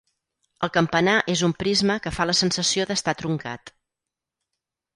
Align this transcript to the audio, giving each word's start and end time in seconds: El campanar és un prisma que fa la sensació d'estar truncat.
El 0.67 0.71
campanar 0.77 1.13
és 1.33 1.43
un 1.49 1.53
prisma 1.59 1.99
que 2.07 2.13
fa 2.17 2.27
la 2.29 2.37
sensació 2.41 2.89
d'estar 2.93 3.17
truncat. 3.23 3.73